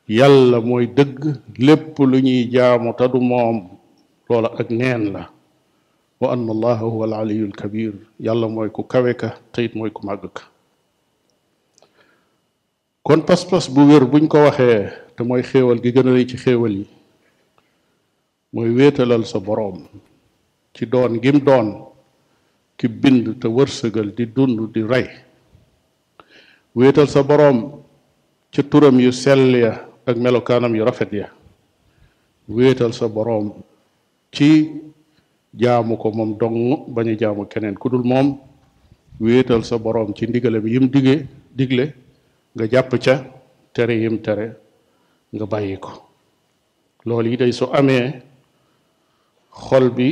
يلا 0.09 0.59
موي 0.59 0.85
دغ 0.85 1.35
لب 1.59 1.95
لو 1.99 2.19
جامو 2.55 2.91
تادو 2.95 3.19
موم 3.19 3.78
loola 4.29 4.53
ak 4.61 4.69
neen 4.69 5.09
la 5.09 5.25
wa 6.21 6.27
anna 6.29 6.53
allaha 6.53 6.85
huwa 6.85 7.05
al 7.09 7.13
aliyul 7.25 7.49
kabir 7.51 7.97
yàlla 8.21 8.45
mooy 8.47 8.69
ku 8.69 8.85
kawe 8.85 9.09
ka 9.17 9.33
te 9.51 9.65
it 9.65 9.73
mooy 9.73 9.89
ku 9.89 10.05
màgg 10.05 10.29
ka 10.37 10.45
kon 13.01 13.25
pas-pas 13.25 13.65
bu 13.73 13.89
wér 13.89 14.05
buñ 14.05 14.29
ko 14.29 14.37
waxee 14.45 14.93
te 15.17 15.23
mooy 15.25 15.41
xéewal 15.41 15.81
gi 15.81 15.91
gën 15.91 16.09
a 16.09 16.13
rëy 16.13 16.27
ci 16.29 16.37
xéewal 16.37 16.73
yi 16.77 16.85
mooy 18.53 18.69
wéetalal 18.77 19.25
sa 19.25 19.39
boroom 19.41 19.77
ci 20.77 20.85
doon 20.85 21.17
gim 21.23 21.39
doon 21.41 21.67
ki 22.77 22.85
bind 22.87 23.33
te 23.41 23.47
wërsëgal 23.49 24.13
di 24.15 24.25
dund 24.35 24.61
di 24.75 24.83
rey 24.85 25.07
wéetal 26.75 27.07
sa 27.09 27.23
boroom 27.25 27.59
ca 28.53 28.61
turam 28.69 28.99
yu 28.99 29.09
sell 29.11 29.55
ya 29.57 29.87
ak 30.05 30.15
melokaanam 30.21 30.75
yu 30.77 30.85
rafet 30.85 31.11
ya 31.13 31.27
wéetal 32.47 32.93
sa 32.93 33.07
boroom 33.09 33.63
ci 34.31 34.81
jaamu 35.55 35.97
ko 35.97 36.09
moom 36.13 36.37
dong 36.37 36.59
bañ 36.93 37.07
a 37.13 37.19
jaamu 37.21 37.43
keneen 37.51 37.75
ku 37.81 37.89
dul 37.89 38.05
moom 38.11 38.37
wéetal 39.19 39.63
sa 39.65 39.77
boroom 39.77 40.13
ci 40.13 40.25
ndigale 40.27 40.59
bi 40.61 40.69
yim 40.73 40.87
digge 40.93 41.25
digle 41.57 41.85
nga 42.55 42.65
jàpp 42.71 42.91
ca 43.05 43.15
tere 43.73 43.93
yim 44.01 44.17
tere 44.25 44.45
nga 45.35 45.45
bàyyi 45.51 45.75
ko 45.83 45.91
loolu 47.07 47.27
yi 47.31 47.37
day 47.41 47.51
su 47.59 47.65
amee 47.79 48.07
xol 49.65 49.85
bi 49.97 50.07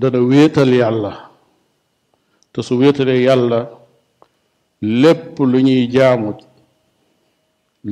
dana 0.00 0.18
wéetal 0.30 0.70
yàlla 0.80 1.12
te 2.52 2.60
su 2.66 2.72
wéetalee 2.80 3.22
yàlla 3.26 3.58
lépp 5.02 5.38
lu 5.50 5.58
ñuy 5.66 5.84
jaamu 5.94 6.30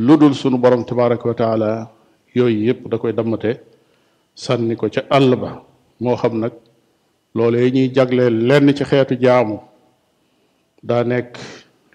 lu 0.04 0.14
dul 0.20 0.34
sunu 0.40 0.56
borom 0.62 0.82
tabaraka 0.88 1.24
wa 1.30 1.34
taala 1.42 1.70
yooyu 2.34 2.64
yëpp 2.66 2.82
da 2.90 2.96
koy 3.00 3.12
dammate 3.18 3.52
sànni 4.42 4.74
ko 4.78 4.86
ca 4.94 5.02
àll 5.16 5.30
ba 5.42 5.50
moo 6.02 6.16
xam 6.20 6.34
nag 6.42 6.54
loolee 7.36 7.68
ñuy 7.74 7.88
jagle 7.94 8.24
lenn 8.48 8.68
ci 8.76 8.84
xeetu 8.90 9.14
jaamu 9.22 9.56
daa 10.88 11.02
nekk 11.08 11.32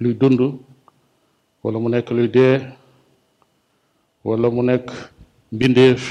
luy 0.02 0.14
dund 0.20 0.40
wala 1.64 1.78
mu 1.84 1.90
nekk 1.94 2.10
luy 2.18 2.28
dee 2.36 2.58
wala 4.28 4.48
mu 4.56 4.62
nekk 4.70 4.88
mbindeef 5.54 6.02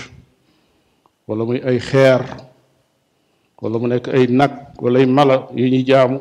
wala 1.28 1.43
muy 1.47 1.59
ay 1.69 1.78
xeer 1.88 2.21
wala 3.61 3.76
mu 3.81 3.87
nekk 3.93 4.07
ay 4.16 4.25
nag 4.38 4.52
wala 4.83 4.97
ay 5.00 5.07
mala 5.16 5.37
yu 5.59 5.64
ñuy 5.71 5.85
jaamu 5.88 6.16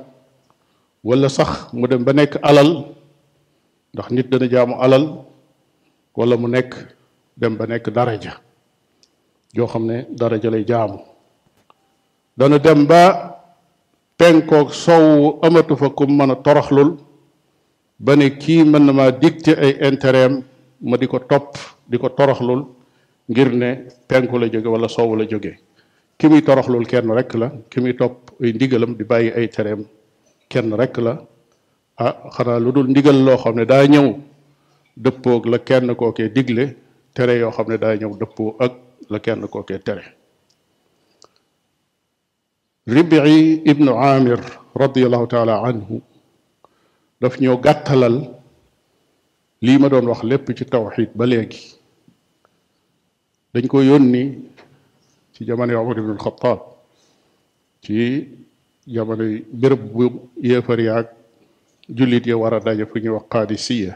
wala 1.08 1.28
sax 1.38 1.52
mu 1.78 1.86
dem 1.90 2.04
ba 2.06 2.12
nekk 2.18 2.34
alal 2.50 2.70
ndax 3.94 4.08
nit 4.14 4.28
dana 4.32 4.48
jaamu 4.54 4.74
alal 4.86 5.04
wala 6.18 6.36
mu 6.42 6.48
nekk 6.56 6.72
dem 7.40 7.54
ba 7.58 7.66
nekk 7.72 7.88
daraja 7.96 8.34
yoo 9.54 9.68
xam 9.68 9.86
ne 9.86 10.06
daraja 10.20 10.50
lay 10.52 10.64
jaamu 10.68 10.98
dana 12.38 12.58
dem 12.60 12.86
ba 12.86 13.40
penkoog 14.18 14.72
sowwu 14.74 15.40
amatu 15.42 15.78
fa 15.78 15.90
ku 15.90 16.04
mën 16.08 16.32
a 16.32 16.36
toroxlul 16.36 16.98
ba 18.00 18.16
ne 18.16 18.30
kii 18.42 18.64
mën 18.64 18.84
na 18.86 18.94
maa 18.94 19.12
dicté 19.12 19.52
ay 19.58 19.74
intérêt 19.90 20.32
ma 20.82 20.98
di 20.98 21.06
ko 21.08 21.20
topp 21.20 21.56
di 21.88 21.98
ko 22.00 22.10
toroxlul 22.10 22.62
ngir 23.30 23.50
ne 23.54 23.70
penku 24.08 24.38
la 24.40 24.48
jóge 24.52 24.68
wala 24.74 24.88
sowwu 24.88 25.16
la 25.16 25.26
jóge 25.28 25.54
ki 26.18 26.28
muy 26.28 26.42
toroxlul 26.42 26.86
kenn 26.88 27.12
rek 27.18 27.34
la 27.42 27.52
ki 27.70 27.80
muy 27.80 27.96
topp 27.96 28.32
ay 28.42 28.54
ndigalam 28.54 28.96
di 28.98 29.04
bàyyi 29.04 29.32
ay 29.38 29.48
tereem 29.50 29.82
kenn 30.50 30.74
rek 30.82 30.98
la 30.98 31.14
ah 32.04 32.14
xanaa 32.36 32.60
lu 32.60 32.72
dul 32.72 32.88
ndigal 32.90 33.18
loo 33.26 33.38
xam 33.38 33.56
ne 33.56 33.66
daa 33.66 33.86
ñëw 33.94 34.08
dëppoog 34.98 35.44
la 35.52 35.58
kenn 35.68 35.96
kookee 35.96 36.30
digle 36.36 36.66
tere 37.14 37.34
yoo 37.42 37.52
xam 37.56 37.68
ne 37.70 37.78
daa 37.78 37.96
ñëw 38.02 38.14
dëppoo 38.22 38.56
ak 38.60 38.72
la 39.13 39.20
kenn 39.25 39.46
kookee 39.53 39.79
tere 39.88 40.05
ribii 42.96 43.46
ibnu 43.72 43.91
amir 44.13 44.39
radiallahu 44.84 45.27
taala 45.34 45.55
anhu 45.70 45.96
daf 47.22 47.36
ñoo 47.43 47.58
gàttalal 47.65 48.15
lii 49.65 49.77
ma 49.82 49.88
doon 49.91 50.05
wax 50.12 50.22
lépp 50.32 50.46
ci 50.58 50.63
tawxid 50.74 51.10
ba 51.20 51.25
léegi 51.32 51.62
dañ 53.53 53.65
ko 53.72 53.77
yónni 53.89 54.24
ci 55.34 55.39
jamono 55.48 55.74
omar 55.82 55.96
ibnu 56.00 56.13
alxataab 56.17 56.60
ci 57.84 57.93
jamono 58.93 59.25
béréb 59.62 59.82
bu 59.96 60.03
yéefar 60.48 60.79
yaag 60.88 61.08
jullit 61.98 62.25
ya 62.29 62.36
war 62.41 62.53
a 62.58 62.60
daje 62.65 62.84
fu 62.89 62.96
ñuy 63.03 63.13
wax 63.17 63.25
qaadisiya 63.34 63.93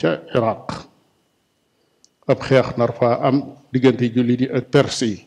ca 0.00 0.10
iraq 0.36 0.66
ab 2.24 2.40
xeex 2.40 2.76
nar 2.76 2.92
faa 2.96 3.20
am 3.20 3.36
diggante 3.72 4.08
jullit 4.14 4.40
yi 4.42 4.48
ak 4.48 4.68
perse 4.72 5.02
yi 5.06 5.18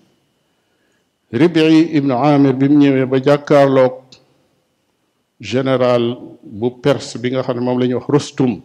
ribi 1.31 1.61
ibnu 1.93 2.13
amir 2.13 2.53
bi 2.53 2.67
mu 2.69 2.77
ñëwee 2.79 3.05
ba 3.05 3.19
jàkkaarloog 3.21 3.93
général 5.39 6.17
bu 6.41 6.81
perse 6.81 7.17
bi 7.19 7.29
nga 7.31 7.43
xam 7.43 7.57
ne 7.57 7.61
moom 7.63 7.79
la 7.79 7.85
ñuy 7.85 7.93
wax 7.95 8.07
rustum 8.07 8.61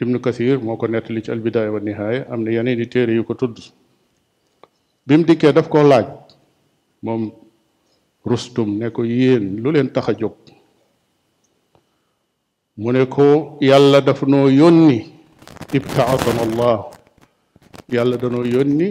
ibnu 0.00 0.18
kathir 0.20 0.58
moo 0.60 0.76
ko 0.76 0.86
nettali 0.88 1.22
ci 1.22 1.30
albidaaya 1.30 1.72
wa 1.72 1.80
nihaaya 1.80 2.24
am 2.32 2.42
na 2.42 2.50
yeneen 2.50 2.80
i 2.80 2.86
téere 2.88 3.12
yu 3.14 3.24
ko 3.24 3.34
tudd 3.34 3.58
bi 5.06 5.14
mu 5.16 5.24
dikkee 5.24 5.52
daf 5.52 5.68
koo 5.68 5.82
laaj 5.82 6.06
moom 7.02 7.32
rustum 8.24 8.78
ne 8.78 8.88
ko 8.88 9.02
yéen 9.04 9.60
lu 9.60 9.70
leen 9.72 9.92
tax 9.92 10.08
a 10.08 10.12
jóg 10.16 10.32
mu 12.76 12.92
ne 12.92 13.04
ko 13.06 13.58
yàlla 13.60 14.00
daf 14.00 14.22
noo 14.24 14.48
yónni 14.48 15.13
ibtaasana 15.74 16.40
allah 16.46 16.76
yàlla 17.94 18.16
danoo 18.22 18.44
yónni 18.44 18.88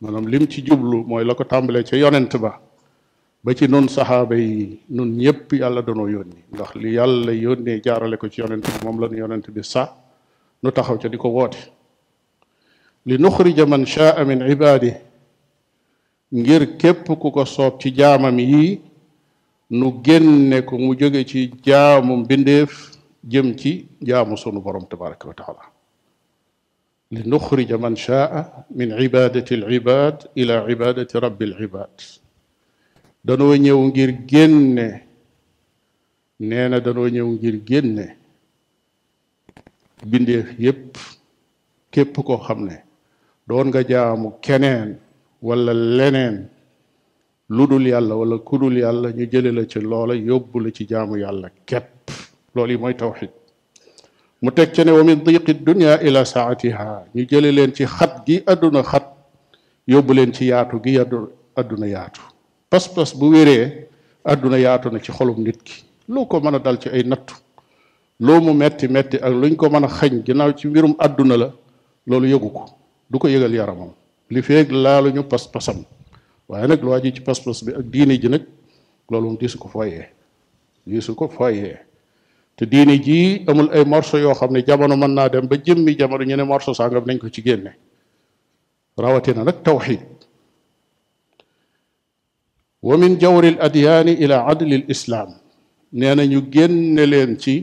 maanaam 0.00 0.26
lim 0.26 0.46
ci 0.48 0.62
jublu 0.62 1.04
mooy 1.06 1.24
la 1.24 1.34
ko 1.34 1.44
tàmbalee 1.44 1.82
ca 1.84 1.96
yonent 1.96 2.36
ba 2.38 2.60
ba 3.44 3.54
ci 3.54 3.66
nun 3.68 3.88
saxaaba 3.88 4.36
yi 4.36 4.80
nun 4.90 5.14
ñëpp 5.18 5.52
yàlla 5.58 5.82
danoo 5.82 6.08
yónni 6.08 6.40
ndax 6.52 6.74
li 6.76 6.94
yàlla 6.94 7.32
yónnee 7.32 7.80
jaarale 7.84 8.16
ko 8.16 8.28
ci 8.28 8.40
yonent 8.42 8.62
bi 8.64 8.78
moom 8.84 9.00
la 9.00 9.08
nu 9.08 9.16
yonent 9.18 9.50
bi 9.50 9.62
sa 9.62 9.94
nu 10.62 10.70
taxaw 10.70 10.98
ca 10.98 11.08
di 11.08 11.16
ko 11.18 11.28
woote 11.28 11.70
li 13.06 13.16
nuxrija 13.18 13.66
man 13.66 13.86
shaa 13.86 14.24
min 14.24 14.40
ibaadi 14.46 14.92
ngir 16.34 16.76
képp 16.78 17.06
ku 17.06 17.30
ko 17.30 17.44
soob 17.44 17.78
ci 17.80 17.90
jaamam 17.94 18.38
yi 18.38 18.80
nu 19.70 20.00
génne 20.02 20.62
ko 20.64 20.78
mu 20.78 20.94
jóge 20.98 21.24
ci 21.26 21.50
jaamu 21.62 22.16
mbindeef 22.24 22.90
jëm 23.22 23.56
ci 23.56 23.86
jaamu 24.02 24.36
sunu 24.36 24.60
borom 24.60 24.86
tabaraka 24.86 25.28
wa 25.28 25.34
taala 25.34 25.73
لنخرج 27.12 27.72
من 27.72 27.96
شاء 27.96 28.64
من 28.70 28.92
عبادة 28.92 29.44
العباد 29.52 30.16
إلى 30.38 30.52
عبادة 30.52 31.06
رب 31.20 31.42
العباد 31.42 31.96
دانو 33.26 33.54
نيو 33.64 33.88
غير 33.96 34.10
ген 34.32 34.80
نينا 36.48 36.78
دانو 36.86 37.06
نيو 37.14 37.28
غير 37.42 37.56
ген 37.68 37.96
بيند 40.10 40.28
ييب 40.30 40.96
كيب 41.92 42.06
كو 42.20 42.36
خامني 42.36 42.84
دون 43.48 43.70
غا 43.74 43.82
جامو 43.82 44.30
كينين 44.44 44.96
ولا 45.48 45.72
لينين 45.96 46.48
لودول 47.50 47.86
يالا 47.86 48.14
ولا 48.14 48.36
كودول 48.36 48.78
يالا 48.78 49.08
ني 49.16 49.26
جيلي 49.26 49.50
لا 49.50 49.66
سي 49.72 49.80
لولا 49.80 50.14
يوبو 50.14 50.60
لا 50.60 50.70
سي 50.76 50.84
جامو 50.84 51.16
يالا 51.16 51.50
كيب 51.68 51.82
لولي 52.56 52.76
موي 52.76 52.92
توحيد 52.92 53.30
mu 54.44 54.50
teg 54.52 54.68
ca 54.76 54.84
ne 54.84 54.92
wa 54.92 55.02
min 55.02 55.24
diqi 55.26 55.54
dunia 55.66 55.94
ila 56.06 56.20
saatiha 56.24 56.86
ñu 57.14 57.22
jële 57.30 57.48
leen 57.56 57.72
ci 57.76 57.84
xat 57.96 58.12
gi 58.26 58.36
àdduna 58.52 58.82
xat 58.90 59.06
yóbbu 59.92 60.12
leen 60.18 60.32
ci 60.36 60.42
yaatu 60.52 60.76
gi 60.84 60.92
addu 61.02 61.18
àdduna 61.60 61.86
yaatu 61.94 62.20
pas-pas 62.70 63.10
bu 63.18 63.26
wéree 63.32 63.64
àdduna 64.32 64.58
yaatu 64.66 64.90
na 64.92 64.98
ci 65.04 65.10
xolum 65.16 65.38
nit 65.44 65.56
ki 65.66 65.74
loo 66.14 66.26
ko 66.26 66.36
mën 66.44 66.56
a 66.56 66.58
dal 66.58 66.76
ci 66.82 66.88
ay 66.92 67.02
nattu 67.04 67.34
loo 68.26 68.40
mu 68.42 68.52
metti 68.52 68.86
metti 68.88 69.16
ak 69.26 69.32
luñ 69.40 69.56
ko 69.56 69.66
mën 69.70 69.84
a 69.84 69.88
xañ 69.88 70.12
ginnaaw 70.26 70.50
ci 70.58 70.68
mbirum 70.68 70.94
àdduna 70.98 71.36
la 71.36 71.48
loolu 72.06 72.26
yëgu 72.28 72.50
ko 72.52 72.64
du 73.10 73.16
ko 73.18 73.28
yëgal 73.28 73.54
yaramam 73.54 73.90
li 74.30 74.42
feeg 74.42 74.68
laaluñu 74.70 75.22
pas-pasam 75.24 75.84
waaye 76.48 76.66
nag 76.68 76.82
lu 76.84 76.88
waaju 76.92 77.08
ci 77.14 77.20
pas-pas 77.20 77.58
bi 77.64 77.72
ak 77.72 77.84
diine 77.92 78.14
ji 78.20 78.28
nag 78.28 78.42
loolu 79.10 79.26
moom 79.26 79.36
diisu 79.40 79.56
ko 79.58 79.68
foyee 79.68 80.04
diisu 80.86 81.14
ko 81.16 81.28
foyee 81.28 81.78
te 82.56 82.64
diine 82.72 82.94
ji 83.06 83.20
amul 83.50 83.68
ay 83.74 83.84
morso 83.92 84.16
yoo 84.24 84.34
xam 84.38 84.50
ne 84.54 84.60
jamono 84.68 84.96
mën 85.02 85.12
naa 85.18 85.28
dem 85.32 85.46
ba 85.50 85.56
jëmmi 85.66 85.92
jamono 85.98 86.24
ñu 86.28 86.36
ne 86.38 86.44
morceau 86.50 86.74
sàngam 86.78 87.04
nañ 87.08 87.18
ko 87.22 87.28
ci 87.34 87.40
génne 87.46 87.70
rawatina 89.02 89.42
nag 89.44 89.58
tawxid 89.66 90.02
wa 92.86 92.94
min 93.00 93.14
jawri 93.22 93.48
al 93.54 93.58
adyan 93.66 94.08
ila 94.24 94.38
adl 94.52 94.70
al 94.80 94.84
islam 94.94 95.30
neena 95.98 96.22
ñu 96.32 96.40
génne 96.54 97.02
leen 97.12 97.32
ci 97.42 97.54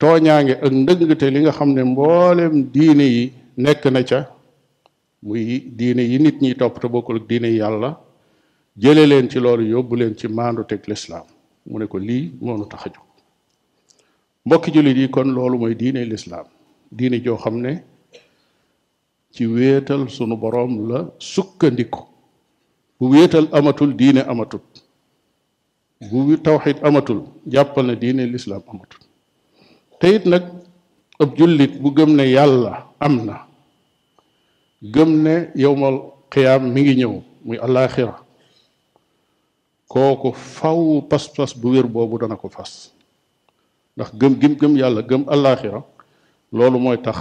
toñaange 0.00 0.54
ak 0.64 0.70
ndëngte 0.80 1.26
li 1.32 1.38
nga 1.42 1.52
xam 1.58 1.70
ne 1.76 1.82
mboolem 1.92 2.54
diine 2.74 3.04
yi 3.16 3.24
nekk 3.64 3.82
na 3.94 4.00
ca 4.10 4.20
muy 5.26 5.44
diine 5.78 6.02
yi 6.10 6.16
nit 6.24 6.36
ñi 6.42 6.50
topp 6.60 6.74
te 6.80 6.86
bokkul 6.92 7.18
ak 7.20 7.26
diine 7.30 7.48
yàlla 7.60 7.90
jële 8.82 9.04
leen 9.10 9.26
ci 9.30 9.38
loolu 9.44 9.64
yóbbu 9.74 9.94
leen 10.00 10.14
ci 10.18 10.26
maandu 10.36 10.62
teg 10.70 10.80
l'islam 10.90 11.26
mu 11.70 11.76
ne 11.78 11.86
ko 11.92 11.98
lii 11.98 12.24
moonu 12.40 12.64
tax 12.70 12.82
a 12.86 12.90
mbokki 14.46 14.70
jullit 14.74 14.96
yi 15.02 15.08
kon 15.14 15.28
loolu 15.36 15.56
mooy 15.60 15.74
diine 15.80 16.02
lislaam 16.10 16.46
diine 16.98 17.18
joo 17.24 17.36
xam 17.42 17.56
ne 17.64 17.72
ci 19.34 19.42
wéetal 19.54 20.02
sunu 20.14 20.36
boroom 20.42 20.72
la 20.90 20.98
sukkandiku 21.32 22.00
bu 22.98 23.04
wéetal 23.12 23.44
amatul 23.58 23.90
diine 24.00 24.20
amatul 24.32 24.62
bu 26.10 26.20
tawxid 26.46 26.78
amatul 26.88 27.20
jàppal 27.52 27.86
na 27.86 27.94
diine 28.02 28.22
lislaam 28.34 28.62
amatul 28.72 29.00
te 30.00 30.08
nag 30.30 30.44
ab 31.22 31.30
jullit 31.38 31.72
bu 31.82 31.88
gëm 31.96 32.10
ne 32.18 32.24
yàlla 32.36 32.72
am 33.06 33.14
na 33.26 33.36
gëm 34.94 35.10
ne 35.24 35.34
yowmal 35.62 35.96
xiyaam 36.32 36.62
mi 36.72 36.80
ngi 36.82 36.94
ñëw 37.00 37.14
muy 37.46 37.58
àllaaxira 37.64 38.14
kooku 39.92 40.28
faw 40.56 40.80
pas-pas 41.10 41.50
bu 41.60 41.66
wér 41.72 41.86
boobu 41.94 42.16
dana 42.18 42.36
ko 42.40 42.48
fas 42.56 42.72
ndax 43.98 44.10
gëm 44.20 44.34
gëm 44.40 44.54
gëm 44.60 44.74
yàlla 44.78 45.02
gëm 45.08 45.22
allaaxira 45.34 45.80
loolu 46.56 46.78
mooy 46.78 46.96
tax 47.02 47.18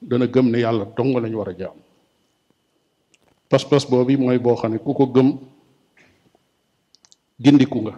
dana 0.00 0.26
gëm 0.30 0.46
ne 0.52 0.58
yàlla 0.60 0.84
dong 0.96 1.14
lañ 1.24 1.34
war 1.34 1.48
a 1.50 1.54
jaam 1.58 1.76
pas-pas 3.48 3.82
boobu 3.90 4.14
mooy 4.18 4.38
boo 4.38 4.54
xam 4.56 4.70
ne 4.72 4.78
ku 4.78 4.94
ko 4.94 5.06
gëm 5.14 5.28
gindiku 7.44 7.78
nga 7.82 7.94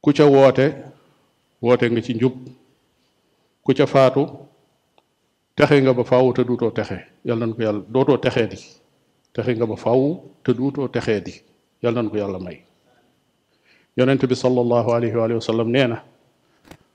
ku 0.00 0.12
ca 0.16 0.24
woote 0.30 0.66
woote 1.62 1.86
nga 1.90 2.00
ci 2.00 2.14
njub 2.14 2.34
ku 3.64 3.72
ca 3.76 3.84
faatu 3.86 4.22
texe 5.56 5.76
nga 5.82 5.92
ba 5.92 6.04
faaw 6.04 6.32
te 6.36 6.42
duutoo 6.46 6.70
texe 6.70 6.98
yàlla 7.26 7.46
nañ 7.46 7.52
ko 7.56 7.62
yàlla 7.66 7.82
dootoo 7.92 8.18
texee 8.24 8.46
di 8.48 8.58
texe 9.34 9.52
nga 9.58 9.66
ba 9.66 9.76
faaw 9.76 10.02
te 10.44 10.52
duutoo 10.54 10.86
texee 10.94 11.20
di 11.26 11.34
yàlla 11.82 12.00
nañ 12.02 12.10
ko 12.10 12.16
yàlla 12.16 12.38
may 12.38 12.58
yonent 13.96 14.22
bi 14.26 14.34
sallallahu 14.36 14.90
alayhi 14.92 15.16
wa 15.18 15.28
nee 15.66 15.86
na 15.92 16.13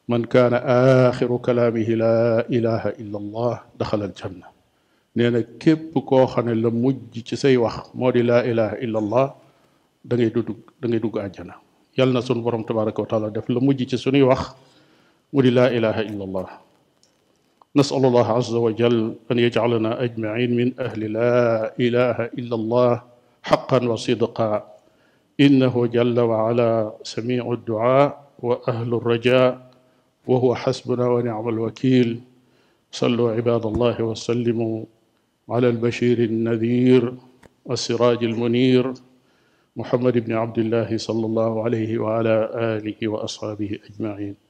من 0.09 0.25
كان 0.25 0.53
آخر 1.07 1.29
كلامه 1.37 1.87
لا 2.03 2.41
إله 2.49 2.81
إلا 3.01 3.17
الله 3.23 3.53
دخل 3.81 4.01
الجنة 4.09 4.47
نينا 5.17 5.41
كيب 5.61 5.93
كو 6.09 6.25
خاني 6.25 6.53
مجي 6.57 6.69
موجي 6.83 7.21
سي 7.43 7.55
مودي 7.93 8.21
لا 8.25 8.39
إله 8.51 8.71
إلا 8.85 8.99
الله 9.03 9.25
داغي 10.09 10.27
دودو 10.33 10.53
داغي 10.81 10.97
دوغ 11.05 11.13
الجنة 11.25 11.55
يالنا 11.97 12.25
سون 12.25 12.41
بروم 12.41 12.63
تبارك 12.65 12.97
وتعالى 12.99 13.29
داف 13.35 13.45
لا 13.53 13.59
موجي 13.65 13.85
سي 13.89 13.97
سوني 14.01 14.21
مودي 15.33 15.49
لا 15.59 15.65
إله 15.77 15.95
إلا 16.09 16.23
الله 16.27 16.47
نسأل 17.77 18.03
الله 18.09 18.27
عز 18.39 18.53
وجل 18.65 18.95
أن 19.31 19.37
يجعلنا 19.45 19.91
أجمعين 20.05 20.51
من 20.59 20.67
أهل 20.87 21.01
لا 21.17 21.37
إله 21.85 22.17
إلا 22.39 22.55
الله 22.59 22.93
حقا 23.49 23.79
وصدقا 23.91 24.51
إنه 25.45 25.73
جل 25.97 26.17
وعلا 26.29 26.69
سميع 27.13 27.43
الدعاء 27.57 28.09
وأهل 28.47 28.89
الرجاء 29.01 29.68
وهو 30.29 30.55
حسبنا 30.55 31.07
ونعم 31.07 31.49
الوكيل 31.49 32.19
صلوا 32.91 33.31
عباد 33.31 33.65
الله 33.65 34.03
وسلموا 34.03 34.85
على 35.49 35.69
البشير 35.69 36.19
النذير 36.23 37.13
والسراج 37.65 38.23
المنير 38.23 38.93
محمد 39.75 40.17
بن 40.17 40.33
عبد 40.33 40.59
الله 40.59 40.97
صلى 40.97 41.25
الله 41.25 41.63
عليه 41.63 41.97
وعلى 41.97 42.49
آله 42.55 43.07
وأصحابه 43.07 43.79
أجمعين 43.89 44.48